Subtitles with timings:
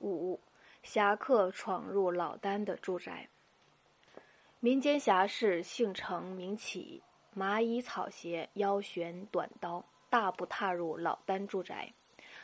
[0.00, 0.40] 五，
[0.82, 3.28] 侠客闯入老丹的住宅。
[4.58, 11.92] 民间侠士姓程名启，麻衣草鞋，腰悬短刀，大步踏入老丹住宅，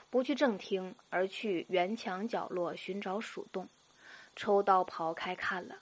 [0.09, 3.69] 不去正厅，而去圆墙角落寻找鼠洞，
[4.35, 5.77] 抽刀刨开看了，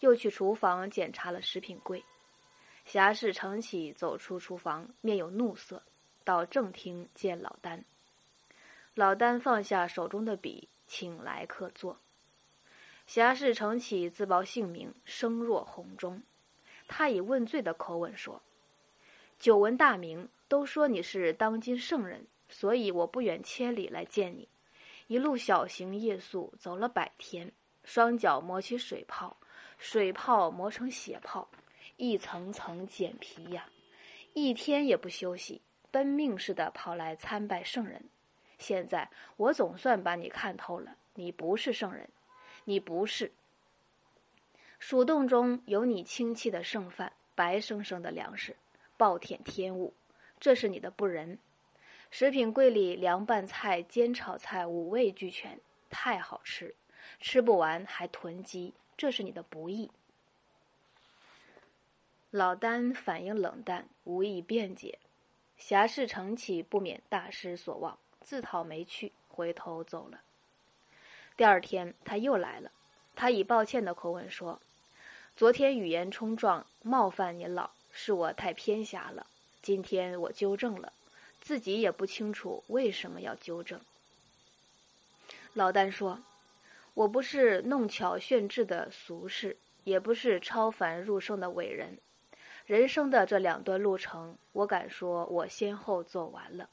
[0.00, 2.04] 又去厨房检查了食品柜。
[2.84, 5.82] 侠士程启走出厨房，面有怒色，
[6.24, 7.84] 到正厅见老丹。
[8.98, 12.00] 老丹放下手中的笔，请来客坐。
[13.06, 16.20] 侠士程启自报姓名，声若洪钟。
[16.88, 18.42] 他以问罪的口吻说
[19.38, 24.48] ：“久闻大名，都说你是当今圣人，所以我不远千里来见你。
[25.06, 27.52] 一路小行夜宿，走了百天，
[27.84, 29.36] 双脚磨起水泡，
[29.78, 31.48] 水泡磨成血泡，
[31.98, 33.68] 一层层剪皮呀，
[34.32, 38.04] 一天也不休息，奔命似的跑来参拜圣人。”
[38.58, 42.10] 现在我总算把你看透了，你不是圣人，
[42.64, 43.32] 你不是。
[44.78, 48.56] 鼠洞中有你清气的剩饭，白生生的粮食，
[48.96, 49.94] 暴殄天物，
[50.38, 51.38] 这是你的不仁。
[52.10, 56.74] 食品柜里凉拌菜、煎炒菜五味俱全，太好吃，
[57.20, 59.90] 吃不完还囤积，这是你的不义。
[62.30, 64.98] 老丹反应冷淡，无意辩解，
[65.56, 67.98] 侠士成起不免大失所望。
[68.28, 70.20] 自讨没趣，回头走了。
[71.34, 72.70] 第二天他又来了，
[73.16, 74.60] 他以抱歉的口吻说
[75.34, 79.26] ：“昨天语言冲撞，冒犯您老，是我太偏狭了。
[79.62, 80.92] 今天我纠正了，
[81.40, 83.80] 自己也不清楚为什么要纠正。”
[85.54, 86.20] 老丹说
[86.92, 91.96] ：“我不是弄巧炫智的俗士，也不是超凡入圣的伟人。
[92.66, 96.68] 人生的这两段路程，我敢说，我先后走完了。”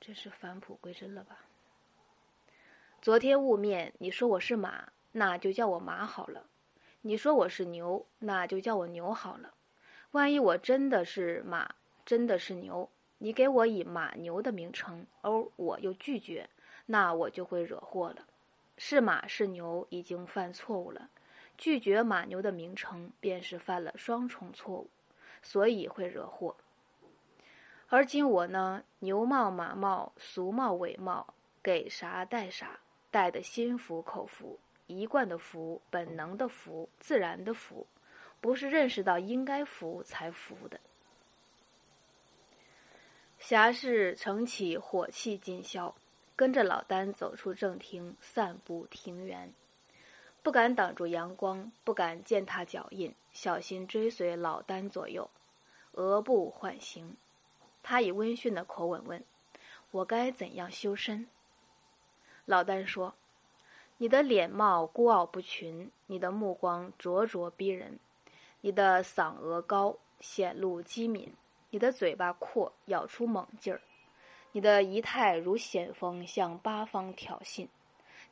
[0.00, 1.40] 这是返璞归真了吧？
[3.02, 6.44] 昨天雾面，你说我是马，那就叫我马好了；
[7.02, 9.52] 你说我是牛，那就叫我牛好了。
[10.12, 11.74] 万一我真的是马，
[12.06, 12.88] 真的是牛，
[13.18, 16.48] 你给我以马牛的名称，而我又拒绝，
[16.86, 18.26] 那我就会惹祸了。
[18.78, 21.10] 是马是牛已经犯错误了，
[21.58, 24.88] 拒绝马牛的名称便是犯了双重错误，
[25.42, 26.56] 所以会惹祸。
[27.92, 32.78] 而今我呢，牛貌马貌，俗貌伪貌，给啥带啥，
[33.10, 37.88] 带的心服口服，一贯的服，本能的服，自然的服，
[38.40, 40.78] 不是认识到应该服才服的。
[43.40, 45.96] 侠士乘起火气尽消，
[46.36, 49.52] 跟着老丹走出正厅，散步庭园，
[50.44, 55.28] 不敢挡住阳光，不敢践踏脚印，小心追随老丹左右，
[55.90, 57.16] 额步缓行。
[57.82, 59.24] 他以温驯的口吻问
[59.90, 61.26] ：“我该怎样修身？”
[62.46, 63.14] 老丹说
[63.98, 67.98] ：“你的脸貌孤傲不群，你的目光灼灼逼人，
[68.60, 71.32] 你的嗓额高显露机敏，
[71.70, 73.80] 你的嘴巴阔咬出猛劲儿，
[74.52, 77.68] 你的仪态如险峰向八方挑衅，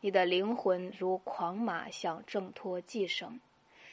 [0.01, 3.41] 你的灵魂如狂马想挣脱系绳，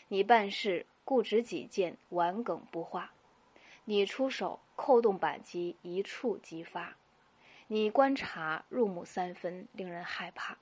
[0.08, 3.12] 你办事固执己见，顽梗不化。”
[3.86, 6.96] 你出手扣动扳机，一触即发；
[7.68, 10.56] 你观察入木三分，令人害怕；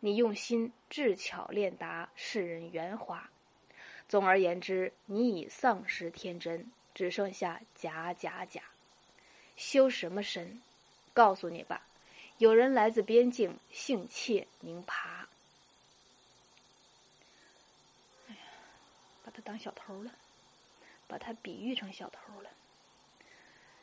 [0.00, 3.28] 你用心智巧练达，世人圆滑。
[4.08, 8.62] 总而言之，你已丧失天真，只剩下假假假。
[9.56, 10.62] 修什么身？
[11.12, 11.86] 告诉你吧，
[12.38, 15.28] 有人来自边境，姓切，名扒。
[18.28, 18.40] 哎呀，
[19.24, 20.12] 把他当小偷了，
[21.10, 22.50] 把他比喻成小偷了。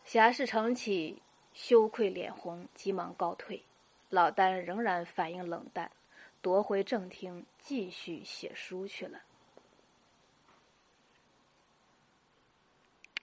[0.05, 1.21] 侠士程启
[1.53, 3.61] 羞愧脸红，急忙告退。
[4.09, 5.91] 老丹仍然反应冷淡，
[6.41, 9.19] 夺回正厅，继续写书去了。